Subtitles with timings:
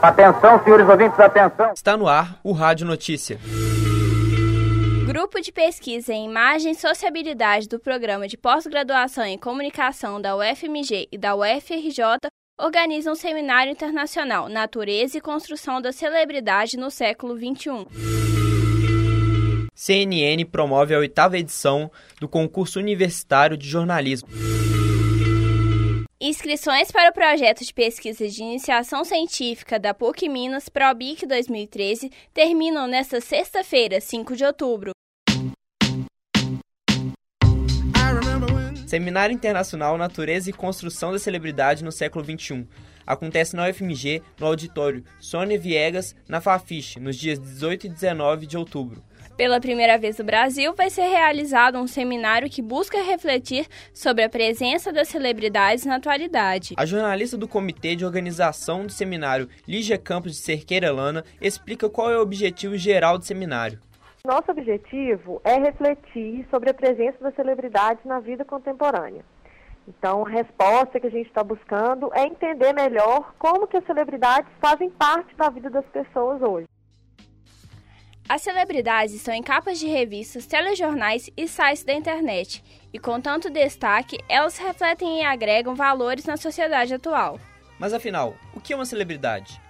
[0.00, 1.72] Atenção, senhores ouvintes, atenção.
[1.74, 3.40] Está no ar o Rádio Notícia.
[5.06, 11.08] Grupo de pesquisa em imagem e sociabilidade do Programa de Pós-Graduação em Comunicação da UFMG
[11.10, 12.30] e da UFRJ
[12.60, 18.59] organiza um seminário internacional Natureza e Construção da Celebridade no século XXI.
[19.74, 24.28] CNN promove a oitava edição do concurso universitário de jornalismo.
[26.22, 32.86] Inscrições para o projeto de pesquisa de iniciação científica da PUC Minas ProBIC 2013 terminam
[32.86, 34.92] nesta sexta-feira, 5 de outubro.
[38.86, 42.66] Seminário Internacional Natureza e Construção da Celebridade no século XXI.
[43.06, 48.56] Acontece na UFMG, no auditório Sônia Viegas, na Fafiche, nos dias 18 e 19 de
[48.56, 49.02] outubro.
[49.36, 54.28] Pela primeira vez no Brasil, vai ser realizado um seminário que busca refletir sobre a
[54.28, 56.74] presença das celebridades na atualidade.
[56.76, 62.10] A jornalista do comitê de organização do seminário, Lígia Campos de Cerqueira Lana, explica qual
[62.10, 63.80] é o objetivo geral do seminário.
[64.22, 69.24] Nosso objetivo é refletir sobre a presença das celebridades na vida contemporânea.
[69.98, 74.50] Então, a resposta que a gente está buscando é entender melhor como que as celebridades
[74.60, 76.66] fazem parte da vida das pessoas hoje.
[78.28, 83.50] As celebridades estão em capas de revistas, telejornais e sites da internet, e com tanto
[83.50, 87.40] destaque, elas refletem e agregam valores na sociedade atual.
[87.76, 89.60] Mas afinal, o que é uma celebridade?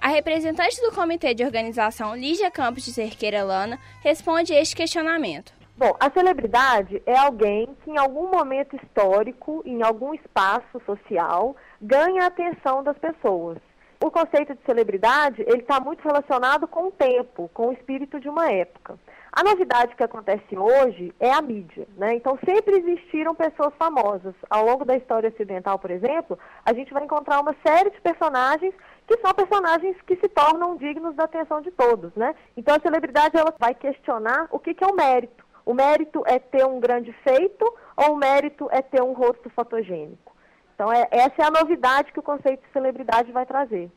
[0.00, 5.52] A representante do comitê de organização, Lígia Campos de Cerqueira Lana, responde este questionamento.
[5.78, 12.24] Bom, a celebridade é alguém que em algum momento histórico, em algum espaço social, ganha
[12.24, 13.58] a atenção das pessoas.
[14.02, 18.26] O conceito de celebridade, ele está muito relacionado com o tempo, com o espírito de
[18.26, 18.98] uma época.
[19.30, 22.14] A novidade que acontece hoje é a mídia, né?
[22.14, 24.34] Então sempre existiram pessoas famosas.
[24.48, 28.74] Ao longo da história ocidental, por exemplo, a gente vai encontrar uma série de personagens
[29.06, 32.34] que são personagens que se tornam dignos da atenção de todos, né?
[32.56, 35.45] Então a celebridade ela vai questionar o que, que é o mérito.
[35.66, 37.64] O mérito é ter um grande feito
[37.96, 40.32] ou o mérito é ter um rosto fotogênico?
[40.72, 43.90] Então é, essa é a novidade que o conceito de celebridade vai trazer.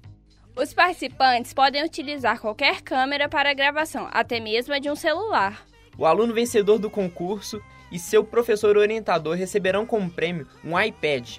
[0.58, 5.66] Os participantes podem utilizar qualquer câmera para a gravação, até mesmo a de um celular.
[5.98, 11.38] O aluno vencedor do concurso e seu professor orientador receberão como prêmio um iPad.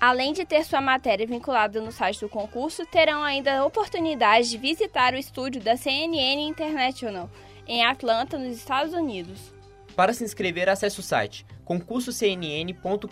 [0.00, 4.56] Além de ter sua matéria vinculada no site do concurso, terão ainda a oportunidade de
[4.56, 7.28] visitar o estúdio da CNN International
[7.66, 9.52] em Atlanta, nos Estados Unidos.
[9.96, 13.08] Para se inscrever, acesse o site concursocnn.com.br.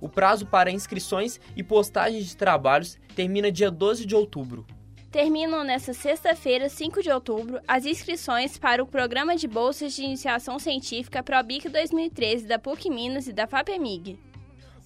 [0.00, 4.66] O prazo para inscrições e postagens de trabalhos termina dia 12 de outubro.
[5.10, 10.58] Terminam nesta sexta-feira, 5 de outubro, as inscrições para o Programa de Bolsas de Iniciação
[10.58, 14.27] Científica ProBIC 2013 da PUC Minas e da FAPEMIG.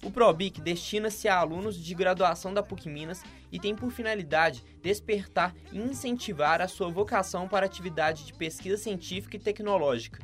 [0.03, 5.55] O ProBIC destina-se a alunos de graduação da PUC Minas e tem por finalidade despertar
[5.71, 10.19] e incentivar a sua vocação para atividade de pesquisa científica e tecnológica.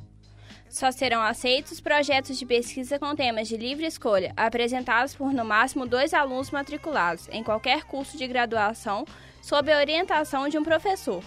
[0.69, 5.87] Só serão aceitos projetos de pesquisa com temas de livre escolha, apresentados por no máximo
[5.87, 9.05] dois alunos matriculados em qualquer curso de graduação,
[9.41, 11.23] sob a orientação de um professor.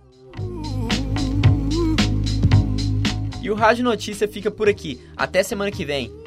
[3.40, 5.00] E o Rádio Notícia fica por aqui.
[5.16, 6.23] Até semana que vem.